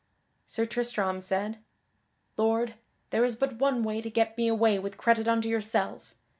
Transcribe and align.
Sir 0.47 0.65
Tristram 0.65 1.21
said: 1.21 1.59
"Lord, 2.35 2.73
there 3.11 3.23
is 3.23 3.35
but 3.35 3.57
one 3.59 3.83
way 3.83 4.01
to 4.01 4.09
get 4.09 4.35
me 4.35 4.47
away 4.47 4.79
with 4.79 4.97
credit 4.97 5.27
unto 5.27 5.47
yourself. 5.47 6.15